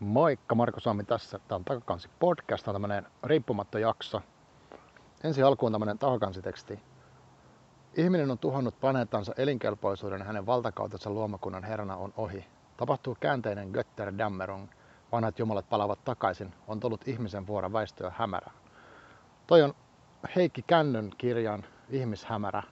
Moikka, 0.00 0.54
Marko 0.54 0.80
Suomi 0.80 1.04
tässä. 1.04 1.38
Tämä 1.38 1.56
on 1.56 1.64
Takakansi 1.64 2.08
podcast, 2.18 2.64
tämä 2.64 2.76
on 2.76 2.82
tämmöinen 2.82 3.06
riippumatta 3.24 3.78
jakso. 3.78 4.22
Ensi 5.24 5.42
alkuun 5.42 5.72
tämmöinen 5.72 5.98
takakansiteksti. 5.98 6.80
Ihminen 7.96 8.30
on 8.30 8.38
tuhannut 8.38 8.80
planeettansa 8.80 9.32
elinkelpoisuuden 9.36 10.18
ja 10.18 10.24
hänen 10.24 10.46
valtakautensa 10.46 11.10
luomakunnan 11.10 11.64
herrana 11.64 11.96
on 11.96 12.12
ohi. 12.16 12.46
Tapahtuu 12.76 13.16
käänteinen 13.20 13.70
Götterdämmerung. 13.70 14.68
Vanhat 15.12 15.38
jumalat 15.38 15.68
palavat 15.68 16.04
takaisin. 16.04 16.54
On 16.66 16.80
tullut 16.80 17.08
ihmisen 17.08 17.46
vuoro 17.46 17.72
väistöä 17.72 18.12
hämärää. 18.16 18.52
Toi 19.46 19.62
on 19.62 19.74
Heikki 20.36 20.62
Kännön 20.62 21.10
kirjan 21.18 21.64
Ihmishämärä, 21.90 22.62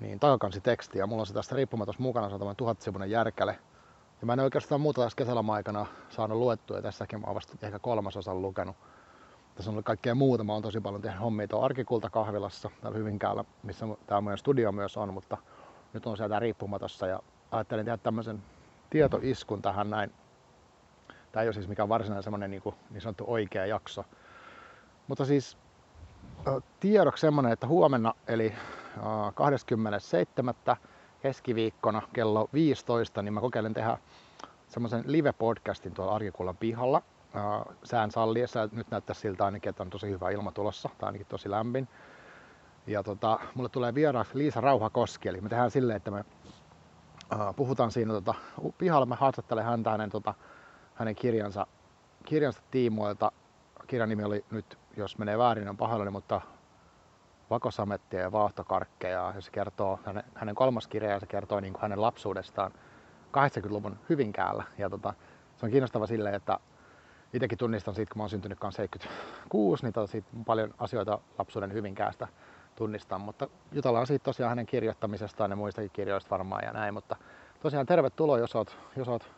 niin 0.00 0.20
takakansiteksti. 0.20 0.98
Ja 0.98 1.06
mulla 1.06 1.22
on 1.22 1.26
se 1.26 1.34
tästä 1.34 1.56
riippumatos 1.56 1.98
mukana, 1.98 2.28
se 2.28 2.34
on 2.34 2.40
tämmöinen 2.40 2.56
tuhatsivuinen 2.56 3.10
järkäle 3.10 3.58
ja 4.22 4.26
mä 4.26 4.32
en 4.32 4.40
oikeastaan 4.40 4.80
muuta 4.80 5.02
tässä 5.02 5.16
kesäloma 5.16 5.54
aikana 5.54 5.86
saanut 6.10 6.38
luettua, 6.38 6.76
ja 6.76 6.82
tässäkin 6.82 7.20
mä 7.20 7.26
oon 7.26 7.34
vasta 7.34 7.52
ehkä 7.62 7.78
kolmasosan 7.78 8.42
lukenut. 8.42 8.76
Tässä 9.54 9.70
on 9.70 9.74
ollut 9.74 9.84
kaikkea 9.84 10.14
muuta, 10.14 10.44
mä 10.44 10.52
oon 10.52 10.62
tosi 10.62 10.80
paljon 10.80 11.02
tehnyt 11.02 11.20
hommia 11.20 11.48
tuolla 11.48 11.64
Arkikulta 11.64 12.10
kahvilassa 12.10 12.70
täällä 12.80 12.98
Hyvinkäällä, 12.98 13.44
missä 13.62 13.86
tämä 14.06 14.20
meidän 14.20 14.38
studio 14.38 14.72
myös 14.72 14.96
on, 14.96 15.14
mutta 15.14 15.36
nyt 15.92 16.06
on 16.06 16.16
sieltä 16.16 16.38
riippumatossa 16.38 17.06
ja 17.06 17.20
ajattelin 17.50 17.84
tehdä 17.84 17.96
tämmöisen 17.96 18.42
tietoiskun 18.90 19.62
tähän 19.62 19.90
näin. 19.90 20.12
Tämä 21.32 21.42
ei 21.42 21.48
ole 21.48 21.54
siis 21.54 21.68
mikään 21.68 21.88
varsinainen 21.88 22.22
semmoinen 22.22 22.50
niin, 22.50 22.62
kuin, 22.62 22.74
niin 22.90 23.00
sanottu 23.00 23.24
oikea 23.26 23.66
jakso. 23.66 24.04
Mutta 25.08 25.24
siis 25.24 25.58
tiedoksi 26.80 27.20
semmoinen, 27.20 27.52
että 27.52 27.66
huomenna 27.66 28.14
eli 28.28 28.54
27 29.34 30.54
keskiviikkona 31.22 32.02
kello 32.12 32.48
15, 32.52 33.22
niin 33.22 33.34
mä 33.34 33.40
kokeilen 33.40 33.74
tehdä 33.74 33.98
semmoisen 34.68 35.04
live-podcastin 35.06 35.94
tuolla 35.94 36.14
Arkikullan 36.14 36.56
pihalla. 36.56 37.02
Sään 37.84 38.10
salliessa, 38.10 38.68
nyt 38.72 38.90
näyttää 38.90 39.14
siltä 39.14 39.44
ainakin, 39.44 39.70
että 39.70 39.82
on 39.82 39.90
tosi 39.90 40.10
hyvä 40.10 40.30
ilma 40.30 40.52
tulossa, 40.52 40.90
tai 40.98 41.06
ainakin 41.06 41.26
tosi 41.26 41.50
lämmin. 41.50 41.88
Ja 42.86 43.02
tota, 43.02 43.38
mulle 43.54 43.68
tulee 43.68 43.94
vieraaksi 43.94 44.38
Liisa 44.38 44.60
Rauhakoski, 44.60 45.28
eli 45.28 45.40
me 45.40 45.48
tehdään 45.48 45.70
silleen, 45.70 45.96
että 45.96 46.10
me 46.10 46.20
uh, 46.20 47.56
puhutaan 47.56 47.90
siinä 47.90 48.12
tota, 48.12 48.34
pihalla, 48.78 49.06
mä 49.06 49.14
haastattelen 49.14 49.64
häntä 49.64 49.90
hänen, 49.90 50.10
tota, 50.10 50.34
hänen 50.94 51.14
kirjansa, 51.14 51.66
kirjansa 52.24 52.62
tiimoilta. 52.70 53.32
Kirjan 53.86 54.08
nimi 54.08 54.24
oli 54.24 54.44
nyt, 54.50 54.78
jos 54.96 55.18
menee 55.18 55.38
väärin, 55.38 55.68
on 55.68 55.76
pahoillani, 55.76 56.10
mutta 56.10 56.40
vakosamettia 57.52 58.20
ja 58.20 58.32
vaahtokarkkeja. 58.32 59.32
Ja 59.34 59.40
se 59.40 59.50
kertoo, 59.50 60.00
hänen, 60.04 60.24
hänen 60.34 60.54
kolmas 60.54 60.86
kirja, 60.86 61.20
se 61.20 61.26
kertoo 61.26 61.60
niin 61.60 61.72
kuin 61.72 61.82
hänen 61.82 62.02
lapsuudestaan 62.02 62.72
80-luvun 63.32 63.98
Hyvinkäällä. 64.08 64.64
Ja 64.78 64.90
tota, 64.90 65.14
se 65.56 65.66
on 65.66 65.72
kiinnostava 65.72 66.06
silleen, 66.06 66.34
että 66.34 66.58
itsekin 67.32 67.58
tunnistan 67.58 67.94
siitä, 67.94 68.12
kun 68.12 68.18
mä 68.18 68.22
oon 68.22 68.30
syntynyt 68.30 68.58
76, 68.70 69.84
niin 69.84 69.92
tota 69.92 70.06
siitä 70.06 70.28
paljon 70.46 70.74
asioita 70.78 71.18
lapsuuden 71.38 71.72
Hyvinkäästä 71.72 72.28
tunnistan. 72.74 73.20
Mutta 73.20 73.48
jutellaan 73.72 74.06
siitä 74.06 74.24
tosiaan 74.24 74.48
hänen 74.48 74.66
kirjoittamisestaan 74.66 75.50
ja 75.50 75.56
muistakin 75.56 75.90
kirjoista 75.90 76.30
varmaan 76.30 76.64
ja 76.64 76.72
näin. 76.72 76.94
Mutta 76.94 77.16
tosiaan 77.60 77.86
tervetuloa, 77.86 78.38
jos 78.38 78.56
oot, 78.56 78.76
jos 78.96 79.08
oot 79.08 79.30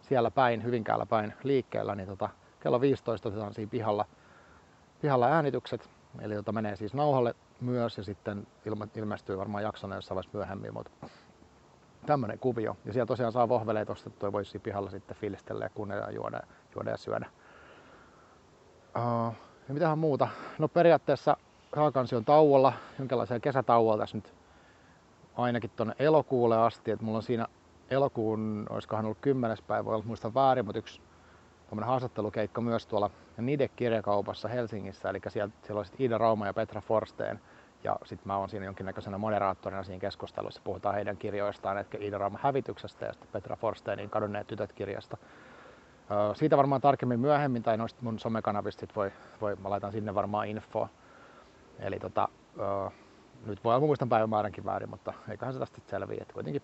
siellä 0.00 0.30
päin, 0.30 0.64
Hyvinkäällä 0.64 1.06
päin 1.06 1.34
liikkeellä, 1.42 1.94
niin 1.94 2.08
tota, 2.08 2.28
kello 2.60 2.80
15 2.80 3.28
otetaan 3.28 3.54
siinä 3.54 3.70
pihalla, 3.70 4.06
pihalla 5.00 5.26
äänitykset 5.26 5.90
Eli 6.20 6.34
jota 6.34 6.52
menee 6.52 6.76
siis 6.76 6.94
nauhalle 6.94 7.34
myös 7.60 7.98
ja 7.98 8.04
sitten 8.04 8.46
ilma, 8.66 8.88
ilmestyy 8.96 9.38
varmaan 9.38 9.62
jaksona 9.62 9.94
jossain 9.94 10.16
vaiheessa 10.16 10.38
myöhemmin, 10.38 10.74
mutta 10.74 10.90
tämmöinen 12.06 12.38
kuvio. 12.38 12.76
Ja 12.84 12.92
siellä 12.92 13.06
tosiaan 13.06 13.32
saa 13.32 13.48
vohveleet 13.48 13.90
ostettua 13.90 14.26
ja 14.26 14.32
voisi 14.32 14.58
pihalla 14.58 14.90
sitten 14.90 15.16
fiilistellä 15.16 15.64
ja 15.64 15.70
kuunnella 15.74 16.04
ja 16.04 16.10
juoda, 16.10 16.40
juoda 16.74 16.90
ja 16.90 16.96
syödä. 16.96 17.26
Uh, 18.96 19.34
ja 19.68 19.74
mitähän 19.74 19.98
muuta? 19.98 20.28
No 20.58 20.68
periaatteessa 20.68 21.36
Haakansi 21.76 22.16
on 22.16 22.24
tauolla, 22.24 22.72
jonkinlaisella 22.98 23.40
kesätauolla 23.40 23.98
tässä 23.98 24.16
nyt 24.16 24.34
ainakin 25.36 25.70
tuonne 25.70 25.94
elokuulle 25.98 26.56
asti, 26.56 26.90
että 26.90 27.04
mulla 27.04 27.16
on 27.16 27.22
siinä 27.22 27.46
elokuun, 27.90 28.66
olisikohan 28.70 29.04
ollut 29.04 29.18
kymmenes 29.20 29.62
päivä, 29.62 29.84
voi 29.84 30.02
muista 30.02 30.34
väärin, 30.34 30.64
mutta 30.64 30.78
yksi 30.78 31.00
haastattelukeikka 31.82 32.60
myös 32.60 32.86
tuolla 32.86 33.10
Nide-kirjakaupassa 33.36 34.48
Helsingissä, 34.48 35.10
eli 35.10 35.20
siellä, 35.28 35.52
siellä 35.62 35.78
oli 35.78 35.88
Iida 36.00 36.18
Rauma 36.18 36.46
ja 36.46 36.54
Petra 36.54 36.80
Forsteen, 36.80 37.40
ja 37.84 37.96
sitten 38.04 38.26
mä 38.26 38.36
oon 38.36 38.48
siinä 38.48 38.66
jonkinnäköisenä 38.66 39.18
moderaattorina 39.18 39.82
siinä 39.82 40.00
keskustelussa, 40.00 40.60
puhutaan 40.64 40.94
heidän 40.94 41.16
kirjoistaan, 41.16 41.78
että 41.78 41.98
Iida 42.00 42.18
Rauma 42.18 42.38
hävityksestä 42.42 43.06
ja 43.06 43.12
sitten 43.12 43.28
Petra 43.32 43.56
Forsteenin 43.56 44.10
kadonneet 44.10 44.46
tytöt 44.46 44.72
kirjasta. 44.72 45.16
Siitä 46.34 46.56
varmaan 46.56 46.80
tarkemmin 46.80 47.20
myöhemmin, 47.20 47.62
tai 47.62 47.76
noista 47.76 48.02
mun 48.02 48.18
somekanavista 48.18 48.86
voi, 48.96 49.12
voi, 49.40 49.56
mä 49.56 49.70
laitan 49.70 49.92
sinne 49.92 50.14
varmaan 50.14 50.48
infoa. 50.48 50.88
Eli 51.78 51.98
tota, 51.98 52.28
nyt 53.46 53.64
voi 53.64 53.74
olla 53.74 53.86
muistan 53.86 54.08
päivämääränkin 54.08 54.64
väärin, 54.64 54.90
mutta 54.90 55.12
eiköhän 55.30 55.54
se 55.54 55.58
tästä 55.60 55.78
selviä, 55.86 56.18
että 56.20 56.34
kuitenkin 56.34 56.62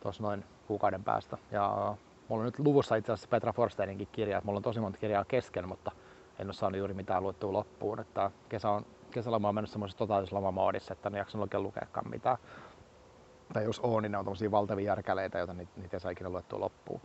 tuossa 0.00 0.22
noin 0.22 0.44
kuukauden 0.66 1.04
päästä. 1.04 1.38
Ja 1.50 1.96
Mulla 2.30 2.40
on 2.40 2.46
nyt 2.46 2.58
luvussa 2.58 2.96
itse 2.96 3.12
asiassa 3.12 3.28
Petra 3.28 3.52
Forsteininkin 3.52 4.08
kirja, 4.12 4.42
mulla 4.44 4.56
on 4.56 4.62
tosi 4.62 4.80
monta 4.80 4.98
kirjaa 4.98 5.24
kesken, 5.24 5.68
mutta 5.68 5.92
en 6.38 6.46
ole 6.46 6.52
saanut 6.52 6.78
juuri 6.78 6.94
mitään 6.94 7.22
luettua 7.22 7.52
loppuun. 7.52 8.00
Että 8.00 8.30
kesä 8.48 8.70
on, 8.70 8.86
kesäloma 9.10 9.48
on 9.48 9.54
mennyt 9.54 9.70
semmoisessa 9.70 9.98
totaalisessa 9.98 10.36
lomamoodissa, 10.36 10.92
että 10.92 11.08
en 11.08 11.14
jaksanut 11.14 11.44
oikein 11.44 11.62
lukeakaan 11.62 12.10
mitään. 12.10 12.36
Tai 13.52 13.64
jos 13.64 13.80
on, 13.80 14.02
niin 14.02 14.12
ne 14.12 14.18
on 14.18 14.24
tommosia 14.24 14.50
valtavia 14.50 14.86
järkäleitä, 14.86 15.38
joita 15.38 15.52
niitä, 15.52 15.72
niitä 15.76 15.96
ei 15.96 16.00
saa 16.00 16.10
ikinä 16.10 16.30
luettua 16.30 16.60
loppuun. 16.60 17.00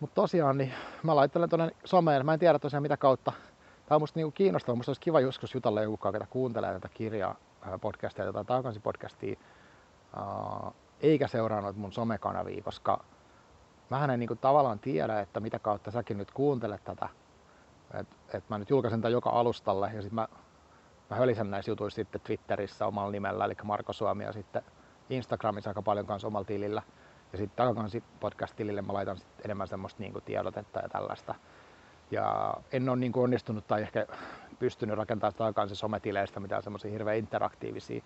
Mutta 0.00 0.14
tosiaan, 0.14 0.58
niin 0.58 0.72
mä 1.02 1.16
laittelen 1.16 1.48
tuonne 1.48 1.70
someen, 1.84 2.26
mä 2.26 2.32
en 2.32 2.40
tiedä 2.40 2.58
tosiaan 2.58 2.82
mitä 2.82 2.96
kautta. 2.96 3.32
Tämä 3.86 3.96
on 3.96 4.02
musta 4.02 4.18
niinku 4.18 4.30
kiinnostavaa, 4.30 4.76
musta 4.76 4.90
olisi 4.90 5.00
kiva 5.00 5.20
joskus 5.20 5.54
jutella 5.54 5.82
joku, 5.82 5.98
joka 6.04 6.26
kuuntelee 6.30 6.72
tätä 6.72 6.88
kirjaa, 6.94 7.36
podcastia 7.80 8.32
tai 8.32 8.44
takaisin 8.44 8.82
podcastia, 8.82 9.40
eikä 11.00 11.28
seuraa 11.28 11.60
noita 11.60 11.78
mun 11.78 11.92
somekanavia, 11.92 12.62
koska 12.62 13.04
mä 13.90 14.04
en 14.04 14.20
niin 14.20 14.28
kuin 14.28 14.38
tavallaan 14.38 14.78
tiedä, 14.78 15.20
että 15.20 15.40
mitä 15.40 15.58
kautta 15.58 15.90
säkin 15.90 16.18
nyt 16.18 16.30
kuuntelet 16.30 16.84
tätä. 16.84 17.08
Että 17.94 18.16
et 18.34 18.44
mä 18.48 18.58
nyt 18.58 18.70
julkaisen 18.70 19.00
tämän 19.00 19.12
joka 19.12 19.30
alustalle 19.30 19.90
ja 19.94 20.02
sitten 20.02 20.14
mä, 20.14 20.28
mä 21.10 21.16
hölisen 21.16 21.50
näissä 21.50 21.70
jutuissa 21.70 21.96
sitten 21.96 22.20
Twitterissä 22.20 22.86
omalla 22.86 23.10
nimellä, 23.10 23.44
eli 23.44 23.54
Marko 23.62 23.92
Suomi 23.92 24.24
ja 24.24 24.32
sitten 24.32 24.62
Instagramissa 25.10 25.70
aika 25.70 25.82
paljon 25.82 26.06
kanssa 26.06 26.28
omalla 26.28 26.44
tilillä. 26.44 26.82
Ja 27.32 27.38
sitten 27.38 27.56
takakansi 27.56 28.02
podcast-tilille 28.20 28.82
mä 28.82 28.92
laitan 28.92 29.18
sit 29.18 29.26
enemmän 29.44 29.68
semmoista 29.68 30.02
niin 30.02 30.12
kuin 30.12 30.24
tiedotetta 30.24 30.80
ja 30.80 30.88
tällaista. 30.88 31.34
Ja 32.10 32.54
en 32.72 32.88
ole 32.88 32.96
niin 32.96 33.12
kuin 33.12 33.24
onnistunut 33.24 33.66
tai 33.66 33.82
ehkä 33.82 34.06
pystynyt 34.58 34.96
rakentamaan 34.96 35.34
takakansi 35.34 35.76
sometileistä 35.76 36.40
mitään 36.40 36.62
semmoisia 36.62 36.90
hirveän 36.90 37.16
interaktiivisia. 37.16 38.02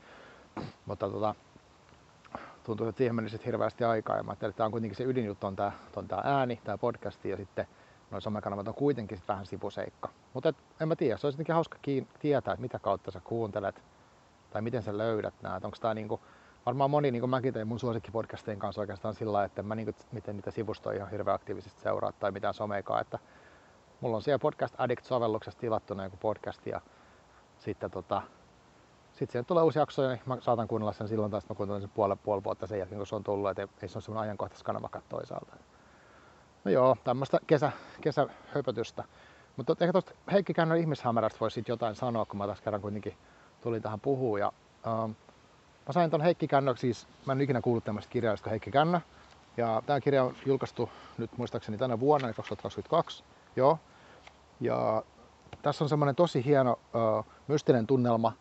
Mutta 0.86 1.10
tota, 1.10 1.34
tuntuu, 2.64 2.88
että 2.88 2.98
siihen 2.98 3.14
meni 3.14 3.28
sitten 3.28 3.46
hirveästi 3.46 3.84
aikaa. 3.84 4.16
Ja 4.16 4.22
mä 4.22 4.32
että 4.32 4.52
tämä 4.52 4.64
on 4.64 4.72
kuitenkin 4.72 4.96
se 4.96 5.04
ydinjuttu 5.04 5.46
on 5.46 5.56
tämä, 5.56 5.72
on 5.96 6.08
tämä 6.08 6.22
ääni, 6.24 6.60
tämä 6.64 6.78
podcasti 6.78 7.30
ja 7.30 7.36
sitten 7.36 7.66
noin 8.10 8.22
somekanavat 8.22 8.68
on 8.68 8.74
kuitenkin 8.74 9.18
sit 9.18 9.28
vähän 9.28 9.46
sivuseikka. 9.46 10.08
Mutta 10.34 10.52
en 10.80 10.88
mä 10.88 10.96
tiedä, 10.96 11.16
se 11.16 11.26
olisi 11.26 11.34
jotenkin 11.34 11.54
hauska 11.54 11.78
kiin- 11.82 12.08
tietää, 12.18 12.52
että 12.52 12.62
mitä 12.62 12.78
kautta 12.78 13.10
sä 13.10 13.20
kuuntelet 13.24 13.82
tai 14.50 14.62
miten 14.62 14.82
sä 14.82 14.98
löydät 14.98 15.34
nämä. 15.42 15.54
Onko 15.54 15.76
tämä 15.80 15.94
niinku, 15.94 16.20
varmaan 16.66 16.90
moni, 16.90 17.10
niin 17.10 17.20
kuin 17.20 17.30
mäkin 17.30 17.54
tein 17.54 17.68
mun 17.68 17.80
suosikkipodcastien 17.80 18.58
kanssa 18.58 18.80
oikeastaan 18.80 19.14
sillä 19.14 19.44
että 19.44 19.62
mä 19.62 19.74
niinku, 19.74 19.92
miten 20.12 20.36
niitä 20.36 20.50
sivustoja 20.50 20.96
ihan 20.96 21.10
hirveän 21.10 21.34
aktiivisesti 21.34 21.80
seuraa 21.80 22.12
tai 22.12 22.30
mitään 22.30 22.54
someikaa. 22.54 23.00
Että 23.00 23.18
mulla 24.00 24.16
on 24.16 24.22
siellä 24.22 24.38
Podcast 24.38 24.74
Addict-sovelluksessa 24.78 25.60
tilattuna 25.60 26.04
joku 26.04 26.16
podcast 26.16 26.66
ja 26.66 26.80
sitten 27.58 27.90
tota, 27.90 28.22
sitten 29.14 29.32
siihen 29.32 29.44
tulee 29.44 29.62
uusi 29.62 29.78
jakso, 29.78 30.08
niin 30.08 30.20
mä 30.26 30.36
saatan 30.40 30.68
kuunnella 30.68 30.92
sen 30.92 31.08
silloin, 31.08 31.30
tai 31.30 31.40
mä 31.48 31.54
kuuntelen 31.54 31.80
sen 31.80 31.90
puoli, 31.90 32.16
puoli 32.16 32.44
vuotta 32.44 32.66
sen 32.66 32.78
jälkeen, 32.78 32.98
kun 32.98 33.06
se 33.06 33.14
on 33.14 33.24
tullut, 33.24 33.50
että 33.50 33.68
ei 33.82 33.88
se 33.88 33.96
ole 33.98 34.02
semmoinen 34.02 34.22
ajankohtaiskanava 34.22 34.88
toisaalta. 35.08 35.56
No 36.64 36.70
joo, 36.70 36.96
tämmöistä 37.04 37.38
kesä, 37.46 37.72
kesähöpötystä. 38.00 39.04
Mutta 39.56 39.76
ehkä 39.80 39.92
tuosta 39.92 40.12
Heikki 40.32 40.54
Kännön 40.54 40.78
ihmishämärästä 40.78 41.40
voisi 41.40 41.64
jotain 41.68 41.94
sanoa, 41.94 42.24
kun 42.24 42.38
mä 42.38 42.46
tässä 42.46 42.64
kerran 42.64 42.82
kuitenkin 42.82 43.16
tulin 43.60 43.82
tähän 43.82 44.00
puhuun. 44.00 44.40
Ja, 44.40 44.52
ähm, 44.86 45.10
mä 45.86 45.92
sain 45.92 46.10
ton 46.10 46.20
Heikki 46.20 46.48
Kännö, 46.48 46.76
siis 46.76 47.06
mä 47.26 47.32
en 47.32 47.40
ikinä 47.40 47.60
kuullut 47.60 47.84
tämmöistä 47.84 48.10
kirjallista 48.10 48.50
Heikki 48.50 48.70
Kännö. 48.70 49.00
Ja 49.56 49.82
tämä 49.86 50.00
kirja 50.00 50.24
on 50.24 50.34
julkaistu 50.46 50.90
nyt 51.18 51.30
muistaakseni 51.38 51.78
tänä 51.78 52.00
vuonna, 52.00 52.28
eli 52.28 52.34
2022. 52.34 53.24
Joo. 53.56 53.78
Ja 54.60 55.02
tässä 55.62 55.84
on 55.84 55.88
semmoinen 55.88 56.14
tosi 56.14 56.44
hieno 56.44 56.78
äh, 56.94 57.24
mystinen 57.48 57.86
tunnelma, 57.86 58.32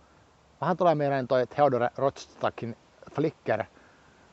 Vähän 0.64 0.78
tulee 0.78 0.96
mieleen 0.96 1.28
toi 1.28 1.48
Theodore 1.48 1.90
Rothstackin 1.98 2.78
Flicker. 3.12 3.64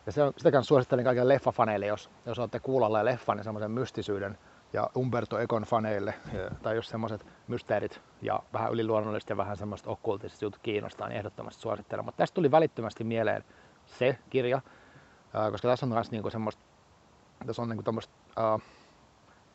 Ja 0.06 0.12
se 0.12 0.22
on, 0.22 0.32
sitä 0.36 0.50
kanssa 0.50 0.68
suosittelen 0.68 1.04
kaikille 1.04 1.34
leffafaneille, 1.34 1.86
jos, 1.86 2.10
jos 2.26 2.38
olette 2.38 2.60
kuulolla 2.60 3.04
leffan 3.04 3.38
ja 3.38 3.44
semmoisen 3.44 3.70
mystisyyden 3.70 4.38
ja 4.72 4.90
Umberto 4.96 5.38
Econ 5.38 5.62
faneille, 5.62 6.14
ja, 6.32 6.50
tai 6.62 6.76
jos 6.76 6.88
semmoiset 6.88 7.26
mysteerit 7.48 8.00
ja 8.22 8.42
vähän 8.52 8.72
yliluonnolliset 8.72 9.30
ja 9.30 9.36
vähän 9.36 9.56
semmoiset 9.56 9.86
okkultiset 9.86 10.42
jutut 10.42 10.60
kiinnostaa, 10.62 11.08
niin 11.08 11.18
ehdottomasti 11.18 11.62
suosittelen. 11.62 12.04
Mutta 12.04 12.18
tästä 12.18 12.34
tuli 12.34 12.50
välittömästi 12.50 13.04
mieleen 13.04 13.44
se 13.86 14.18
kirja, 14.30 14.60
koska 15.50 15.68
tässä 15.68 15.86
on 15.86 15.92
myös 15.92 16.10
niinku 16.10 16.30
semmoista, 16.30 16.62
tässä 17.46 17.62
on 17.62 17.68
niinku 17.68 17.82
tommoista, 17.82 18.14
uh, 18.54 18.62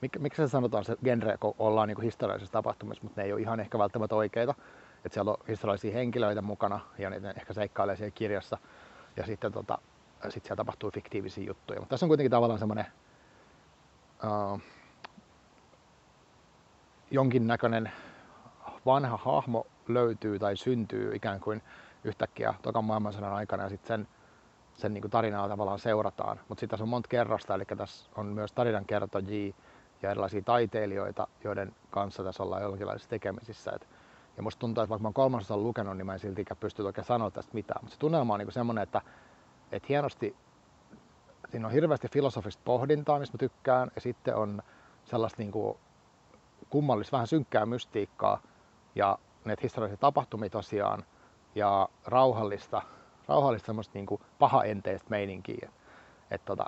mik, 0.01 0.19
miksi 0.19 0.41
se 0.41 0.47
sanotaan 0.47 0.85
se 0.85 0.97
genre, 1.03 1.37
kun 1.37 1.55
ollaan 1.59 1.87
niin 1.87 2.01
historiallisessa 2.01 2.53
tapahtumissa, 2.53 3.03
mutta 3.03 3.21
ne 3.21 3.25
ei 3.25 3.33
ole 3.33 3.41
ihan 3.41 3.59
ehkä 3.59 3.79
välttämättä 3.79 4.15
oikeita. 4.15 4.53
Että 5.05 5.13
siellä 5.13 5.31
on 5.31 5.37
historiallisia 5.47 5.93
henkilöitä 5.93 6.41
mukana 6.41 6.79
ja 6.97 7.09
ne 7.09 7.33
ehkä 7.37 7.53
seikkailee 7.53 7.95
siellä 7.95 8.11
kirjassa. 8.11 8.57
Ja 9.17 9.25
sitten 9.25 9.51
tota, 9.51 9.77
sit 10.29 10.43
siellä 10.43 10.57
tapahtuu 10.57 10.91
fiktiivisiä 10.91 11.43
juttuja. 11.43 11.79
Mutta 11.79 11.89
tässä 11.89 12.05
on 12.05 12.09
kuitenkin 12.09 12.31
tavallaan 12.31 12.59
semmoinen 12.59 12.85
uh, 14.23 14.59
jonkinnäköinen 17.11 17.91
vanha 18.85 19.17
hahmo 19.17 19.67
löytyy 19.87 20.39
tai 20.39 20.57
syntyy 20.57 21.15
ikään 21.15 21.39
kuin 21.39 21.61
yhtäkkiä 22.03 22.53
tokan 22.61 22.85
maailmansodan 22.85 23.33
aikana 23.33 23.63
ja 23.63 23.69
sitten 23.69 23.87
sen, 23.87 24.07
sen 24.75 24.93
niin 24.93 25.01
kuin 25.01 25.11
tarinaa 25.11 25.49
tavallaan 25.49 25.79
seurataan. 25.79 26.39
Mutta 26.47 26.59
sitten 26.59 26.69
tässä 26.69 26.83
on 26.83 26.89
monta 26.89 27.07
kerrosta, 27.07 27.55
eli 27.55 27.65
tässä 27.65 28.09
on 28.15 28.25
myös 28.25 28.51
tarinankertojia 28.51 29.53
ja 30.01 30.11
erilaisia 30.11 30.41
taiteilijoita, 30.41 31.27
joiden 31.43 31.75
kanssa 31.89 32.23
tässä 32.23 32.43
ollaan 32.43 32.61
jonkinlaisissa 32.63 33.09
tekemisissä. 33.09 33.71
Et, 33.75 33.87
ja 34.37 34.43
musta 34.43 34.59
tuntuu, 34.59 34.83
että 34.83 34.89
vaikka 34.89 35.01
mä 35.01 35.07
oon 35.07 35.13
kolmasosan 35.13 35.63
lukenut, 35.63 35.97
niin 35.97 36.05
mä 36.05 36.13
en 36.13 36.19
siltikään 36.19 36.57
pysty 36.57 36.83
oikein 36.83 37.05
sanoa 37.05 37.31
tästä 37.31 37.53
mitään. 37.53 37.83
Mutta 37.83 37.93
se 37.93 37.99
tunnelma 37.99 38.33
on 38.33 38.39
niin 38.39 38.51
semmoinen, 38.51 38.83
että, 38.83 39.01
että 39.71 39.85
hienosti 39.89 40.35
siinä 41.51 41.67
on 41.67 41.73
hirveästi 41.73 42.07
filosofista 42.07 42.61
pohdintaa, 42.65 43.19
mistä 43.19 43.35
mä 43.35 43.39
tykkään, 43.39 43.91
ja 43.95 44.01
sitten 44.01 44.35
on 44.35 44.61
sellaista 45.05 45.41
niin 45.41 45.51
kuin 45.51 45.77
kummallista, 46.69 47.11
vähän 47.11 47.27
synkkää 47.27 47.65
mystiikkaa, 47.65 48.41
ja 48.95 49.19
näitä 49.45 49.59
historiallisia 49.63 49.97
tapahtumia 49.97 50.49
tosiaan, 50.49 51.03
ja 51.55 51.89
rauhallista, 52.05 52.81
rauhallista 53.27 53.65
semmoista 53.65 53.91
niin 53.93 54.05
kuin 54.05 54.21
pahaenteistä 54.39 55.09
meininkiä. 55.09 55.59
Et, 55.61 55.71
et 56.31 56.45
tota, 56.45 56.65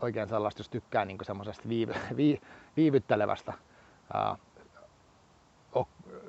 oikein 0.00 0.28
sellaista, 0.28 0.60
jos 0.60 0.68
tykkää 0.68 1.04
niin 1.04 1.18
kuin 1.18 1.26
semmoisesta 1.26 1.68
viivy, 1.68 1.94
vii, 2.16 2.40
viivyttelevästä, 2.76 3.52
ää, 4.14 4.36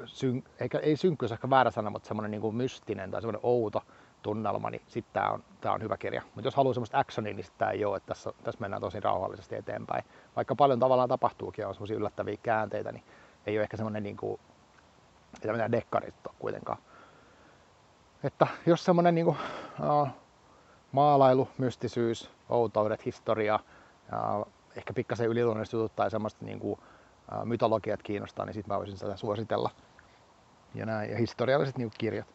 syn, 0.06 0.44
eikä, 0.60 0.80
ei 0.80 0.98
synkkyys 0.98 1.32
ehkä 1.32 1.50
väärä 1.50 1.72
sana, 1.72 1.90
mutta 1.90 2.08
semmoinen 2.08 2.32
niin 2.32 2.56
mystinen 2.56 3.12
tai 3.12 3.22
semmoinen 3.22 3.42
outo 3.44 3.84
tunnelma, 4.22 4.70
niin 4.70 4.82
sitten 4.88 5.14
tämä 5.14 5.30
on, 5.30 5.44
tää 5.62 5.74
on 5.74 5.82
hyvä 5.82 5.98
kirja. 5.98 6.22
Mutta 6.36 6.48
jos 6.48 6.56
haluaa 6.56 6.74
semmoista 6.74 7.00
actionia, 7.00 7.34
niin 7.34 7.46
tämä 7.58 7.72
ei 7.72 7.86
ole, 7.86 7.98
että 7.98 8.08
tässä, 8.08 8.34
tässä 8.44 8.62
mennään 8.62 8.82
tosi 8.82 9.00
rauhallisesti 9.00 9.56
eteenpäin. 9.56 10.04
Vaikka 10.36 10.56
paljon 10.56 10.80
tavallaan 10.80 11.10
tapahtuukin 11.10 11.64
ja 11.64 11.68
on 11.68 11.74
semmoisia 11.74 11.98
yllättäviä 11.98 12.38
käänteitä, 12.44 12.92
niin 12.92 13.04
ei 13.46 13.58
ole 13.58 13.64
ehkä 13.64 13.78
semmoinen 13.78 14.04
niin 14.04 14.18
kuin, 14.18 14.40
ei 15.44 15.52
mitään 15.52 15.72
dekkarit 15.72 16.28
ole 16.28 16.36
kuitenkaan. 16.40 16.78
Että 18.24 18.48
jos 18.66 18.86
semmoinen 18.86 19.16
niin 19.16 19.26
kuin, 19.26 19.38
uh, 20.02 20.08
maalailu, 20.92 21.50
mystisyys, 21.58 22.32
outoudet, 22.50 23.06
historia, 23.06 23.60
ja 24.12 24.46
ehkä 24.76 24.94
pikkasen 24.94 25.28
yliluonnolliset 25.28 25.74
jutut 25.74 25.96
tai 25.96 26.12
semmoista 26.12 26.46
niin 26.46 26.60
kuin, 26.60 26.80
mytologiat 27.46 28.04
kiinnostaa, 28.04 28.46
niin 28.46 28.54
sitten 28.54 28.74
mä 28.74 28.78
voisin 28.78 28.98
sitä 28.98 29.18
suositella. 29.18 29.72
Ja, 30.76 30.86
näin, 30.86 31.12
ja 31.12 31.18
historialliset 31.18 31.78
niin 31.78 31.92
kirjat. 31.98 32.28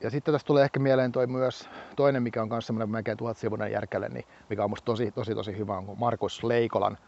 Ja 0.00 0.10
sitten 0.10 0.34
tässä 0.34 0.46
tulee 0.46 0.64
ehkä 0.64 0.80
mieleen 0.80 1.12
toi 1.12 1.26
myös 1.26 1.68
toinen, 1.96 2.22
mikä 2.22 2.42
on 2.42 2.48
myös 2.48 2.66
semmoinen 2.66 2.90
melkein 2.90 3.16
tuhat 3.16 3.36
sivuinen 3.36 3.72
järkälle, 3.72 4.08
niin 4.08 4.24
mikä 4.48 4.64
on 4.64 4.70
musta 4.70 4.84
tosi, 4.84 5.10
tosi, 5.10 5.34
tosi 5.34 5.58
hyvä, 5.58 5.76
on 5.76 5.98
Markus 5.98 6.44
Leikolan 6.44 6.98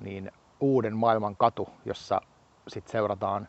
niin 0.00 0.32
Uuden 0.60 0.96
maailman 0.96 1.36
katu, 1.36 1.68
jossa 1.84 2.20
sitten 2.68 2.92
seurataan 2.92 3.48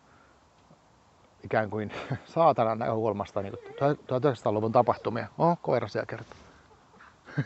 ikään 1.44 1.70
kuin 1.70 1.92
saatanan 2.26 2.80
näkökulmasta 2.80 3.42
niin 3.42 3.54
1900-luvun 3.54 4.72
tapahtumia. 4.72 5.28
Oh, 5.38 5.58
koira 5.62 5.88
siellä 5.88 6.06
kertoo. 6.06 6.38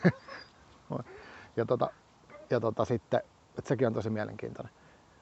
ja 1.58 1.66
tota, 1.66 1.90
ja 2.50 2.60
tota 2.60 2.86
sitten, 2.86 3.22
että 3.58 3.68
sekin 3.68 3.88
on 3.88 3.94
tosi 3.94 4.10
mielenkiintoinen. 4.10 4.74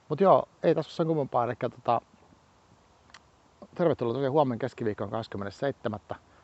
Mutta 0.09 0.23
joo, 0.23 0.49
ei 0.63 0.75
tässä 0.75 0.89
ole 0.89 0.95
sen 0.95 1.07
kummempaa. 1.07 1.43
Eli 1.43 1.53
tota, 1.55 2.01
tervetuloa 3.75 4.13
tosiaan 4.13 4.31
huomenna 4.31 4.59
keskiviikon 4.59 5.09
27. 5.09 5.99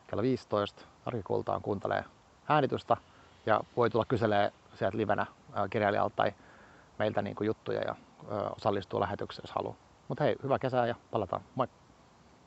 kello 0.07 0.21
15. 0.21 0.85
Arki 1.05 1.23
Kultaan 1.23 1.61
kuuntelee 1.61 2.03
äänitystä 2.49 2.97
ja 3.45 3.61
voi 3.77 3.89
tulla 3.89 4.05
kyselee 4.05 4.51
sieltä 4.75 4.97
livenä 4.97 5.25
kirjailijalta 5.69 6.15
tai 6.15 6.33
meiltä 6.99 7.21
niin 7.21 7.35
juttuja 7.41 7.81
ja 7.81 7.95
osallistua 8.57 8.99
lähetykseen, 8.99 9.43
jos 9.43 9.55
haluaa. 9.55 9.75
Mutta 10.07 10.23
hei, 10.23 10.35
hyvää 10.43 10.59
kesää 10.59 10.87
ja 10.87 10.95
palataan. 11.11 11.41
Moi! 11.55 11.67